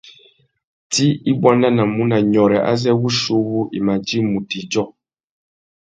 Tsi 0.91 1.07
i 1.31 1.31
buandanamú 1.39 2.03
na 2.09 2.17
nyôrê 2.31 2.59
azê 2.71 2.91
wuchiuwú 3.01 3.59
i 3.77 3.79
mà 3.85 3.93
djï 4.03 4.19
mutu 4.29 4.55
idjô. 4.61 4.83